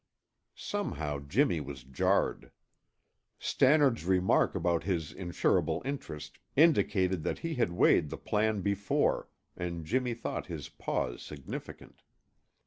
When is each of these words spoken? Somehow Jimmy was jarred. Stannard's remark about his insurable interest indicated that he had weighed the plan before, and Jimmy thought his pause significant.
Somehow 0.55 1.19
Jimmy 1.19 1.61
was 1.61 1.83
jarred. 1.83 2.49
Stannard's 3.37 4.03
remark 4.03 4.55
about 4.55 4.83
his 4.83 5.13
insurable 5.13 5.83
interest 5.85 6.39
indicated 6.55 7.21
that 7.21 7.37
he 7.45 7.53
had 7.53 7.69
weighed 7.71 8.09
the 8.09 8.17
plan 8.17 8.61
before, 8.61 9.29
and 9.55 9.85
Jimmy 9.85 10.15
thought 10.15 10.47
his 10.47 10.69
pause 10.69 11.21
significant. 11.21 12.01